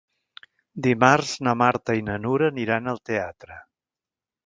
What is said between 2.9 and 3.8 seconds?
al teatre.